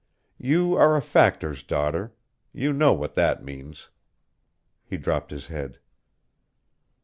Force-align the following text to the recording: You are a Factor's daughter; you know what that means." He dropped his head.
You 0.39 0.73
are 0.77 0.95
a 0.97 1.01
Factor's 1.03 1.61
daughter; 1.61 2.15
you 2.53 2.73
know 2.73 2.91
what 2.91 3.13
that 3.13 3.43
means." 3.43 3.89
He 4.83 4.97
dropped 4.97 5.29
his 5.29 5.45
head. 5.45 5.77